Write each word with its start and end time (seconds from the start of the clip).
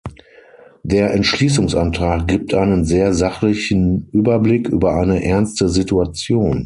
Der 0.81 1.13
Entschließungsantrag 1.13 2.27
gibt 2.27 2.55
einen 2.55 2.85
sehr 2.85 3.13
sachlichen 3.13 4.09
Überblick 4.11 4.67
über 4.67 4.95
eine 4.95 5.23
ernste 5.23 5.69
Situation. 5.69 6.59